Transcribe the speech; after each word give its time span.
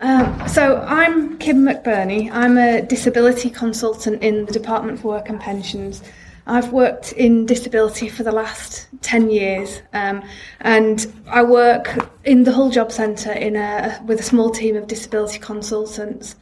Um, 0.00 0.46
so 0.46 0.76
I'm 0.86 1.38
Kim 1.38 1.64
McBirnie. 1.64 2.30
I'm 2.30 2.56
a 2.56 2.82
disability 2.82 3.50
consultant 3.50 4.22
in 4.22 4.46
the 4.46 4.52
Department 4.52 5.00
for 5.00 5.08
Work 5.08 5.28
and 5.28 5.40
Pensions. 5.40 6.04
I've 6.46 6.72
worked 6.72 7.12
in 7.12 7.46
disability 7.46 8.08
for 8.08 8.22
the 8.22 8.30
last 8.30 8.86
10 9.02 9.28
years 9.28 9.82
um, 9.92 10.22
and 10.60 11.12
I 11.26 11.42
work 11.42 12.08
in 12.24 12.44
the 12.44 12.52
Hull 12.52 12.70
Job 12.70 12.92
Centre 12.92 13.32
in 13.32 13.56
a, 13.56 14.00
with 14.06 14.20
a 14.20 14.22
small 14.22 14.50
team 14.50 14.76
of 14.76 14.86
disability 14.86 15.40
consultants. 15.40 16.36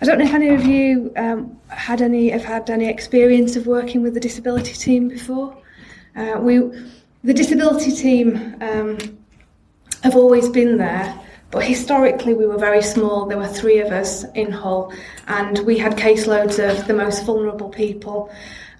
I 0.00 0.06
don't 0.06 0.18
know 0.18 0.24
if 0.24 0.32
any 0.32 0.48
of 0.48 0.64
you 0.64 1.12
um, 1.16 1.60
had 1.68 2.00
any 2.00 2.30
have 2.30 2.44
had 2.44 2.70
any 2.70 2.88
experience 2.88 3.54
of 3.54 3.66
working 3.66 4.02
with 4.02 4.14
the 4.14 4.20
disability 4.20 4.72
team 4.72 5.08
before. 5.08 5.54
Uh, 6.16 6.38
we, 6.40 6.58
the 7.22 7.34
disability 7.34 7.92
team 7.92 8.56
um, 8.62 8.98
have 10.02 10.16
always 10.16 10.48
been 10.48 10.78
there 10.78 11.20
but 11.54 11.64
historically, 11.64 12.34
we 12.34 12.46
were 12.46 12.58
very 12.58 12.82
small. 12.82 13.26
There 13.26 13.38
were 13.38 13.46
three 13.46 13.78
of 13.78 13.92
us 13.92 14.24
in 14.34 14.50
Hull, 14.50 14.92
and 15.28 15.60
we 15.60 15.78
had 15.78 15.96
caseloads 15.96 16.58
of 16.58 16.88
the 16.88 16.94
most 16.94 17.24
vulnerable 17.24 17.68
people. 17.68 18.28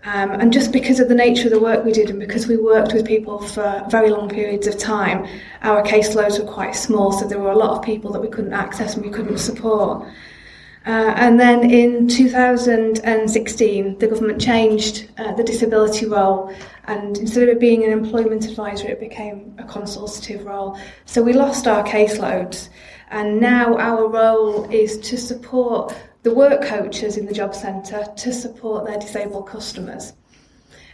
Um, 0.05 0.33
and 0.33 0.53
just 0.53 0.73
because 0.73 0.99
of 0.99 1.09
the 1.09 1.15
nature 1.15 1.45
of 1.45 1.53
the 1.53 1.61
work 1.61 1.85
we 1.85 1.93
did, 1.93 2.11
and 2.11 2.19
because 2.19 2.49
we 2.49 2.57
worked 2.57 2.93
with 2.93 3.07
people 3.07 3.39
for 3.39 3.87
very 3.89 4.11
long 4.11 4.29
periods 4.29 4.67
of 4.67 4.77
time, 4.77 5.25
our 5.63 5.85
caseloads 5.85 6.39
were 6.39 6.53
quite 6.53 6.73
small. 6.75 7.13
So 7.13 7.29
there 7.29 7.39
were 7.39 7.53
a 7.53 7.57
lot 7.57 7.79
of 7.79 7.85
people 7.85 8.13
that 8.13 8.21
we 8.21 8.29
couldn't 8.29 8.53
access 8.53 8.97
and 8.97 9.07
we 9.07 9.11
couldn't 9.13 9.39
support. 9.39 10.07
Uh, 10.87 11.15
and 11.17 11.41
then 11.41 11.71
in 11.71 12.07
2016, 12.07 13.99
the 13.99 14.07
government 14.07 14.39
changed 14.39 15.09
uh, 15.17 15.33
the 15.33 15.43
disability 15.43 16.05
role, 16.05 16.55
and 16.85 17.17
instead 17.17 17.43
of 17.45 17.49
it 17.49 17.59
being 17.59 17.83
an 17.85 17.91
employment 17.91 18.45
advisor, 18.45 18.89
it 18.89 19.01
became 19.01 19.55
a 19.59 19.65
consultative 19.65 20.45
role. 20.45 20.79
So 21.07 21.23
we 21.23 21.33
lost 21.33 21.67
our 21.67 21.83
caseloads, 21.85 22.69
and 23.11 23.41
now 23.41 23.79
our 23.79 24.09
role 24.09 24.69
is 24.71 24.99
to 24.99 25.17
support 25.17 25.97
the 26.23 26.35
work 26.35 26.63
coaches 26.63 27.17
in 27.17 27.25
the 27.25 27.33
job 27.33 27.55
centre 27.55 28.05
to 28.17 28.33
support 28.33 28.85
their 28.87 28.99
disabled 28.99 29.47
customers. 29.49 30.13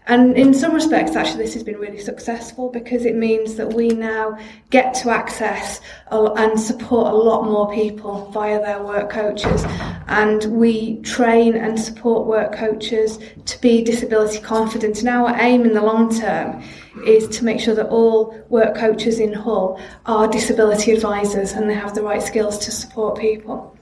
And 0.06 0.36
in 0.36 0.54
some 0.54 0.74
respects, 0.74 1.14
actually, 1.14 1.44
this 1.44 1.54
has 1.54 1.62
been 1.62 1.78
really 1.78 2.00
successful 2.00 2.70
because 2.70 3.04
it 3.04 3.14
means 3.14 3.54
that 3.56 3.74
we 3.74 3.88
now 3.88 4.38
get 4.70 4.94
to 4.94 5.10
access 5.10 5.80
and 6.10 6.58
support 6.58 7.12
a 7.12 7.16
lot 7.16 7.44
more 7.44 7.72
people 7.72 8.30
via 8.32 8.60
their 8.60 8.82
work 8.82 9.10
coaches. 9.10 9.62
And 10.08 10.44
we 10.46 10.96
train 11.02 11.54
and 11.54 11.78
support 11.78 12.26
work 12.26 12.52
coaches 12.52 13.18
to 13.44 13.60
be 13.60 13.84
disability 13.84 14.40
confident. 14.40 15.00
And 15.00 15.08
our 15.08 15.36
aim 15.40 15.64
in 15.64 15.74
the 15.74 15.82
long 15.82 16.12
term 16.14 16.62
is 17.06 17.28
to 17.38 17.44
make 17.44 17.60
sure 17.60 17.74
that 17.74 17.88
all 17.88 18.36
work 18.48 18.74
coaches 18.76 19.20
in 19.20 19.32
Hull 19.32 19.80
are 20.06 20.26
disability 20.26 20.92
advisors 20.92 21.52
and 21.52 21.68
they 21.68 21.74
have 21.74 21.94
the 21.94 22.02
right 22.02 22.22
skills 22.22 22.58
to 22.58 22.72
support 22.72 23.18
people. 23.18 23.76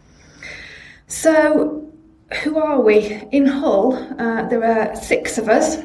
So, 1.06 1.90
who 2.42 2.58
are 2.58 2.80
we? 2.80 3.22
In 3.32 3.46
Hull, 3.46 3.94
uh, 4.20 4.46
there 4.48 4.62
are 4.62 4.94
six 4.94 5.38
of 5.38 5.48
us 5.48 5.78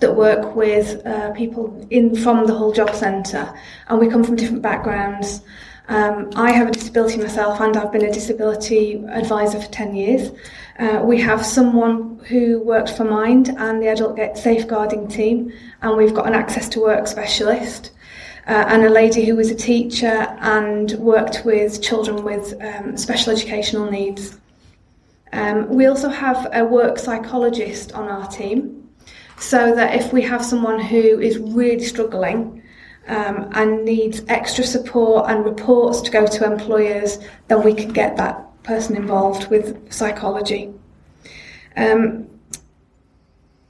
that 0.00 0.16
work 0.16 0.54
with 0.56 1.04
uh, 1.06 1.32
people 1.32 1.86
in 1.90 2.16
from 2.16 2.46
the 2.46 2.54
whole 2.54 2.72
Job 2.72 2.94
Centre, 2.94 3.52
and 3.88 3.98
we 3.98 4.08
come 4.08 4.24
from 4.24 4.36
different 4.36 4.62
backgrounds. 4.62 5.42
Um, 5.88 6.30
I 6.36 6.52
have 6.52 6.68
a 6.68 6.70
disability 6.70 7.18
myself, 7.18 7.60
and 7.60 7.76
I've 7.76 7.90
been 7.90 8.04
a 8.04 8.12
disability 8.12 9.04
advisor 9.08 9.60
for 9.60 9.68
10 9.70 9.94
years. 9.96 10.30
Uh, 10.78 11.02
we 11.04 11.20
have 11.20 11.44
someone 11.44 12.20
who 12.28 12.62
works 12.62 12.96
for 12.96 13.04
Mind 13.04 13.48
and 13.58 13.82
the 13.82 13.88
Adult 13.88 14.18
Safeguarding 14.38 15.08
team, 15.08 15.52
and 15.82 15.96
we've 15.96 16.14
got 16.14 16.26
an 16.26 16.34
access 16.34 16.68
to 16.70 16.80
work 16.80 17.06
specialist. 17.06 17.90
Uh, 18.46 18.64
and 18.68 18.84
a 18.84 18.88
lady 18.88 19.24
who 19.26 19.36
was 19.36 19.50
a 19.50 19.54
teacher 19.54 20.26
and 20.40 20.92
worked 20.92 21.44
with 21.44 21.82
children 21.82 22.24
with 22.24 22.54
um, 22.62 22.96
special 22.96 23.32
educational 23.32 23.90
needs. 23.90 24.38
Um, 25.32 25.68
we 25.68 25.86
also 25.86 26.08
have 26.08 26.48
a 26.52 26.64
work 26.64 26.98
psychologist 26.98 27.92
on 27.92 28.08
our 28.08 28.26
team, 28.28 28.79
so 29.40 29.74
that 29.74 29.94
if 29.94 30.12
we 30.12 30.22
have 30.22 30.44
someone 30.44 30.78
who 30.78 31.18
is 31.18 31.38
really 31.38 31.82
struggling 31.82 32.62
um, 33.08 33.50
and 33.52 33.84
needs 33.84 34.22
extra 34.28 34.62
support 34.62 35.30
and 35.30 35.44
reports 35.44 36.02
to 36.02 36.10
go 36.10 36.26
to 36.26 36.44
employers, 36.44 37.18
then 37.48 37.64
we 37.64 37.74
can 37.74 37.92
get 37.92 38.16
that 38.18 38.46
person 38.62 38.96
involved 38.96 39.50
with 39.50 39.92
psychology. 39.92 40.72
Um, 41.76 42.28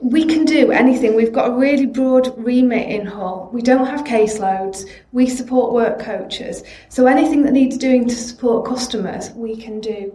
we 0.00 0.24
can 0.24 0.44
do 0.44 0.72
anything. 0.72 1.14
We've 1.14 1.32
got 1.32 1.50
a 1.50 1.54
really 1.54 1.86
broad 1.86 2.34
remit 2.36 2.88
in 2.88 3.06
Hull. 3.06 3.50
We 3.52 3.62
don't 3.62 3.86
have 3.86 4.04
caseloads. 4.04 4.88
We 5.12 5.28
support 5.28 5.72
work 5.72 6.00
coaches. 6.00 6.64
So 6.88 7.06
anything 7.06 7.42
that 7.42 7.52
needs 7.52 7.76
doing 7.76 8.08
to 8.08 8.14
support 8.14 8.66
customers, 8.66 9.30
we 9.32 9.56
can 9.56 9.80
do. 9.80 10.12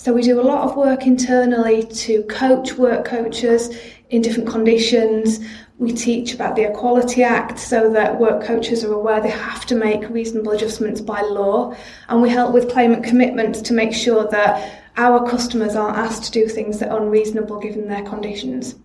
So 0.00 0.12
we 0.12 0.22
do 0.22 0.40
a 0.40 0.42
lot 0.42 0.62
of 0.62 0.76
work 0.76 1.08
internally 1.08 1.82
to 1.82 2.22
coach 2.24 2.74
work 2.74 3.04
coaches 3.04 3.76
in 4.10 4.22
different 4.22 4.48
conditions. 4.48 5.40
We 5.78 5.92
teach 5.92 6.34
about 6.34 6.54
the 6.54 6.70
Equality 6.70 7.24
Act 7.24 7.58
so 7.58 7.92
that 7.92 8.18
work 8.18 8.44
coaches 8.44 8.84
are 8.84 8.92
aware 8.92 9.20
they 9.20 9.28
have 9.28 9.66
to 9.66 9.74
make 9.74 10.08
reasonable 10.08 10.52
adjustments 10.52 11.00
by 11.00 11.22
law. 11.22 11.74
And 12.08 12.22
we 12.22 12.30
help 12.30 12.54
with 12.54 12.70
claimant 12.70 13.02
commitments 13.02 13.60
to 13.62 13.72
make 13.72 13.92
sure 13.92 14.28
that 14.28 14.84
our 14.96 15.28
customers 15.28 15.74
aren't 15.74 15.98
asked 15.98 16.22
to 16.24 16.30
do 16.30 16.46
things 16.46 16.78
that 16.78 16.92
are 16.92 17.02
unreasonable 17.02 17.58
given 17.58 17.88
their 17.88 18.04
conditions. 18.04 18.76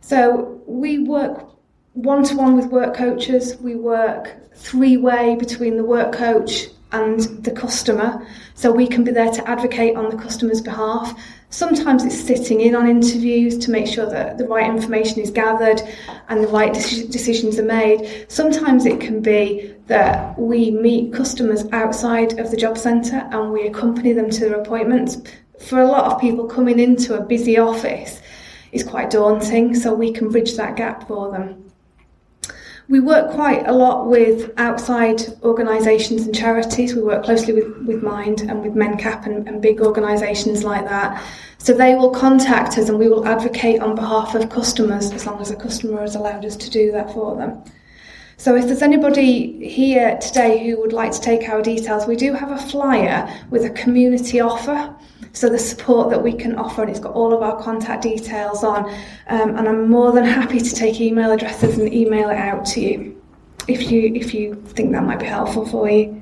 So 0.00 0.62
we 0.66 1.00
work 1.00 1.46
one 1.94 2.24
to 2.24 2.36
one 2.36 2.56
with 2.56 2.66
work 2.66 2.96
coaches, 2.96 3.56
we 3.58 3.74
work 3.74 4.34
three 4.54 4.96
way 4.96 5.36
between 5.36 5.76
the 5.76 5.84
work 5.84 6.12
coach 6.12 6.68
and 6.92 7.20
the 7.44 7.50
customer, 7.50 8.26
so 8.54 8.70
we 8.70 8.86
can 8.86 9.02
be 9.02 9.10
there 9.10 9.30
to 9.30 9.48
advocate 9.48 9.96
on 9.96 10.10
the 10.10 10.16
customer's 10.16 10.60
behalf. 10.60 11.18
Sometimes 11.50 12.04
it's 12.04 12.18
sitting 12.18 12.60
in 12.60 12.74
on 12.74 12.88
interviews 12.88 13.58
to 13.58 13.70
make 13.70 13.86
sure 13.86 14.06
that 14.06 14.38
the 14.38 14.46
right 14.46 14.68
information 14.68 15.20
is 15.20 15.30
gathered 15.30 15.82
and 16.28 16.42
the 16.42 16.48
right 16.48 16.72
decisions 16.72 17.58
are 17.58 17.64
made. 17.64 18.26
Sometimes 18.28 18.86
it 18.86 19.00
can 19.00 19.20
be 19.20 19.74
that 19.86 20.38
we 20.38 20.70
meet 20.70 21.12
customers 21.12 21.64
outside 21.72 22.38
of 22.38 22.50
the 22.50 22.56
job 22.56 22.78
centre 22.78 23.28
and 23.32 23.52
we 23.52 23.66
accompany 23.66 24.12
them 24.12 24.30
to 24.30 24.40
their 24.40 24.60
appointments. 24.60 25.18
For 25.60 25.80
a 25.80 25.86
lot 25.86 26.12
of 26.12 26.20
people, 26.20 26.46
coming 26.46 26.78
into 26.78 27.18
a 27.18 27.24
busy 27.24 27.58
office 27.58 28.20
is 28.72 28.82
quite 28.82 29.10
daunting, 29.10 29.74
so 29.74 29.94
we 29.94 30.12
can 30.12 30.30
bridge 30.30 30.56
that 30.56 30.76
gap 30.76 31.06
for 31.06 31.30
them. 31.30 31.71
We 32.88 33.00
work 33.00 33.30
quite 33.30 33.66
a 33.66 33.72
lot 33.72 34.06
with 34.06 34.52
outside 34.58 35.22
organisations 35.42 36.26
and 36.26 36.34
charities. 36.34 36.94
We 36.94 37.02
work 37.02 37.24
closely 37.24 37.54
with, 37.54 37.76
with 37.86 38.02
Mind 38.02 38.42
and 38.42 38.62
with 38.62 38.74
MenCap 38.74 39.24
and, 39.26 39.46
and 39.48 39.62
big 39.62 39.80
organisations 39.80 40.64
like 40.64 40.84
that. 40.86 41.22
So 41.58 41.72
they 41.72 41.94
will 41.94 42.10
contact 42.10 42.76
us 42.76 42.88
and 42.88 42.98
we 42.98 43.08
will 43.08 43.26
advocate 43.26 43.80
on 43.80 43.94
behalf 43.94 44.34
of 44.34 44.50
customers 44.50 45.12
as 45.12 45.26
long 45.26 45.40
as 45.40 45.50
the 45.50 45.56
customer 45.56 46.00
has 46.00 46.16
allowed 46.16 46.44
us 46.44 46.56
to 46.56 46.68
do 46.70 46.90
that 46.92 47.12
for 47.12 47.36
them. 47.36 47.62
So 48.36 48.56
if 48.56 48.66
there's 48.66 48.82
anybody 48.82 49.68
here 49.68 50.18
today 50.18 50.66
who 50.66 50.80
would 50.80 50.92
like 50.92 51.12
to 51.12 51.20
take 51.20 51.48
our 51.48 51.62
details, 51.62 52.08
we 52.08 52.16
do 52.16 52.32
have 52.32 52.50
a 52.50 52.58
flyer 52.58 53.32
with 53.50 53.64
a 53.64 53.70
community 53.70 54.40
offer. 54.40 54.92
So 55.32 55.48
the 55.48 55.58
support 55.58 56.10
that 56.10 56.22
we 56.22 56.32
can 56.32 56.56
offer, 56.56 56.82
and 56.82 56.90
it's 56.90 57.00
got 57.00 57.14
all 57.14 57.32
of 57.32 57.42
our 57.42 57.60
contact 57.62 58.02
details 58.02 58.62
on. 58.62 58.84
Um, 59.28 59.56
and 59.56 59.68
I'm 59.68 59.88
more 59.88 60.12
than 60.12 60.24
happy 60.24 60.60
to 60.60 60.74
take 60.74 61.00
email 61.00 61.32
addresses 61.32 61.78
and 61.78 61.92
email 61.92 62.28
it 62.28 62.36
out 62.36 62.66
to 62.66 62.80
you 62.80 63.22
if 63.68 63.90
you 63.90 64.12
if 64.14 64.34
you 64.34 64.54
think 64.54 64.92
that 64.92 65.04
might 65.04 65.20
be 65.20 65.26
helpful 65.26 65.66
for 65.66 65.88
you. 65.88 66.18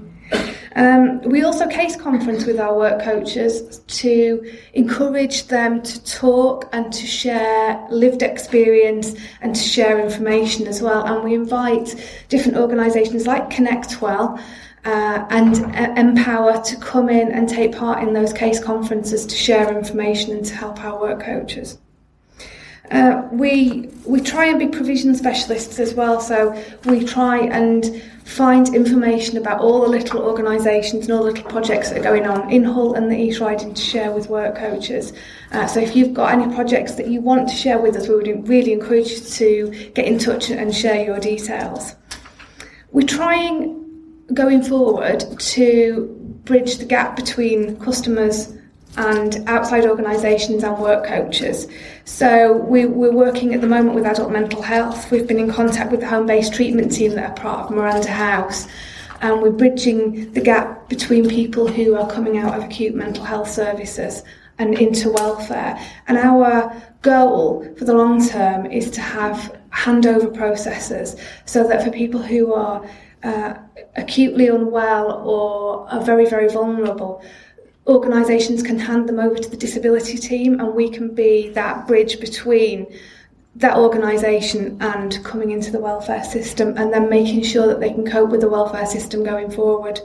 Um, 0.77 1.21
we 1.23 1.43
also 1.43 1.67
case 1.67 1.97
conference 1.97 2.45
with 2.45 2.61
our 2.61 2.77
work 2.77 3.03
coaches 3.03 3.81
to 3.81 4.53
encourage 4.75 5.49
them 5.49 5.83
to 5.83 6.05
talk 6.05 6.69
and 6.73 6.93
to 6.93 7.07
share 7.07 7.85
lived 7.91 8.23
experience 8.23 9.17
and 9.41 9.55
to 9.55 9.61
share 9.61 9.99
information 9.99 10.69
as 10.69 10.81
well. 10.81 11.05
And 11.05 11.25
we 11.25 11.35
invite 11.35 11.97
different 12.29 12.57
organisations 12.57 13.27
like 13.27 13.51
Connect 13.51 14.01
Well 14.01 14.39
uh, 14.85 15.27
and 15.31 15.65
uh, 15.77 15.93
Empower 15.97 16.63
to 16.63 16.77
come 16.77 17.09
in 17.09 17.31
and 17.33 17.49
take 17.49 17.77
part 17.77 18.03
in 18.03 18.15
those 18.15 18.33
case 18.33 18.63
conferences 18.63 19.27
to 19.27 19.37
share 19.37 19.77
information 19.77 20.33
and 20.33 20.45
to 20.45 20.55
help 20.55 20.83
our 20.83 21.01
work 21.01 21.23
coaches. 21.23 21.79
Uh, 22.91 23.29
we 23.31 23.89
we 24.05 24.21
try 24.21 24.47
and 24.47 24.59
be 24.59 24.67
provision 24.67 25.15
specialists 25.15 25.79
as 25.79 25.95
well, 25.95 26.21
so 26.21 26.61
we 26.87 27.05
try 27.05 27.39
and 27.39 28.03
find 28.25 28.75
information 28.75 29.39
about 29.39 29.61
all 29.61 29.83
the 29.83 29.89
little 29.89 30.21
organisations 30.23 31.07
and 31.07 31.13
all 31.13 31.25
the 31.25 31.31
little 31.31 31.49
projects 31.49 31.91
that 31.91 31.99
are 31.99 32.03
going 32.03 32.27
on 32.27 32.51
in 32.51 32.65
Hull 32.65 32.95
and 32.95 33.11
the 33.11 33.17
East 33.17 33.41
Riding 33.41 33.75
to 33.75 33.81
share 33.81 34.11
with 34.11 34.29
work 34.29 34.57
coaches. 34.57 35.13
Uh, 35.53 35.69
so 35.69 35.79
if 35.79 35.95
you've 35.95 36.15
got 36.15 36.33
any 36.33 36.53
projects 36.53 36.95
that 36.95 37.07
you 37.07 37.21
want 37.21 37.49
to 37.49 37.55
share 37.55 37.79
with 37.79 37.95
us, 37.95 38.09
we 38.09 38.17
would 38.17 38.49
really 38.49 38.73
encourage 38.73 39.11
you 39.11 39.21
to 39.21 39.91
get 39.95 40.07
in 40.07 40.19
touch 40.19 40.51
and 40.51 40.75
share 40.75 41.05
your 41.05 41.21
details. 41.21 41.95
We're 42.91 43.07
trying 43.07 43.80
going 44.35 44.63
forward 44.63 45.25
to 45.39 46.17
bridge 46.45 46.79
the 46.79 46.85
gap 46.85 47.17
between 47.17 47.77
customers 47.81 48.55
and 48.97 49.49
outside 49.49 49.87
organisations 49.87 50.65
and 50.65 50.77
work 50.79 51.07
coaches. 51.07 51.67
So 52.05 52.57
we, 52.57 52.87
we're 52.87 53.13
working 53.13 53.55
at 53.55 53.61
the 53.61 53.67
moment 53.67 53.95
with 53.95 54.05
adult 54.05 54.33
mental 54.33 54.63
health. 54.63 55.11
We've 55.11 55.27
been 55.27 55.39
in 55.39 55.53
contact 55.53 55.91
with 55.91 56.01
the 56.01 56.09
home-based 56.09 56.53
treatment 56.53 56.93
team 56.93 57.15
that 57.15 57.31
are 57.31 57.35
part 57.35 57.67
of 57.67 57.77
Miranda 57.77 58.11
House. 58.11 58.67
and 59.21 59.43
we're 59.43 59.51
bridging 59.51 60.33
the 60.33 60.41
gap 60.41 60.89
between 60.89 61.29
people 61.29 61.67
who 61.67 61.95
are 61.95 62.11
coming 62.11 62.39
out 62.39 62.57
of 62.57 62.65
acute 62.65 62.95
mental 62.95 63.25
health 63.25 63.51
services 63.51 64.23
and 64.59 64.79
into 64.79 65.11
welfare. 65.11 65.79
And 66.09 66.19
our 66.19 66.75
goal 67.03 67.65
for 67.77 67.85
the 67.85 67.95
long 67.95 68.27
term 68.27 68.67
is 68.67 68.91
to 68.93 69.01
have 69.01 69.57
handover 69.73 70.35
processes 70.35 71.17
so 71.45 71.67
that 71.69 71.85
for 71.85 71.91
people 71.91 72.21
who 72.21 72.53
are 72.55 72.85
uh, 73.23 73.55
acutely 73.97 74.49
unwell 74.49 75.27
or 75.27 75.89
are 75.89 76.03
very, 76.03 76.27
very 76.27 76.49
vulnerable, 76.49 77.23
organisations 77.87 78.63
can 78.63 78.79
hand 78.79 79.09
them 79.09 79.19
over 79.19 79.37
to 79.37 79.51
the 79.51 79.57
disability 79.57 80.17
team 80.17 80.61
and 80.61 80.75
we 80.75 80.89
can 80.89 81.15
be 81.15 81.49
that 81.51 81.87
bridge 81.87 82.21
between 82.21 82.87
that 83.57 83.77
organisation 83.77 84.77
and 84.81 85.23
coming 85.25 85.51
into 85.51 85.71
the 85.71 85.81
welfare 85.81 86.23
system 86.23 86.77
and 86.77 86.93
then 86.93 87.09
making 87.09 87.43
sure 87.43 87.67
that 87.67 87.81
they 87.81 87.91
can 87.91 88.09
cope 88.09 88.31
with 88.31 88.41
the 88.41 88.49
welfare 88.49 88.87
system 88.87 89.25
going 89.25 89.51
forward. 89.51 90.01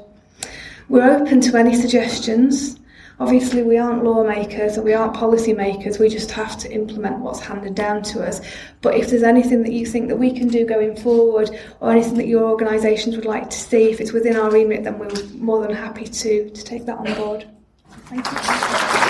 We're 0.90 1.18
open 1.18 1.42
to 1.42 1.58
any 1.58 1.76
suggestions. 1.76 2.80
Obviously, 3.20 3.64
we 3.64 3.78
aren't 3.78 4.04
lawmakers 4.04 4.78
or 4.78 4.82
we 4.82 4.94
aren't 4.94 5.14
policy 5.14 5.54
makers. 5.54 6.00
We 6.00 6.10
just 6.10 6.32
have 6.32 6.58
to 6.60 6.72
implement 6.72 7.20
what's 7.20 7.40
handed 7.40 7.76
down 7.76 8.04
to 8.04 8.26
us. 8.26 8.42
But 8.82 8.96
if 8.96 9.10
there's 9.10 9.24
anything 9.24 9.64
that 9.64 9.72
you 9.72 9.86
think 9.86 10.10
that 10.10 10.18
we 10.18 10.32
can 10.32 10.48
do 10.48 10.66
going 10.66 10.96
forward, 10.98 11.50
or 11.80 11.92
anything 11.92 12.16
that 12.16 12.28
your 12.28 12.44
organisations 12.44 13.16
would 13.16 13.26
like 13.26 13.50
to 13.50 13.58
see, 13.58 13.90
if 13.90 14.02
it's 14.02 14.12
within 14.12 14.36
our 14.36 14.52
remit, 14.52 14.84
then 14.84 15.00
we're 15.00 15.12
more 15.36 15.62
than 15.62 15.76
happy 15.76 16.06
to 16.06 16.50
to 16.50 16.64
take 16.64 16.86
that 16.86 16.98
on 16.98 17.14
board. 17.16 17.48
Thank 18.08 18.26
you. 19.00 19.05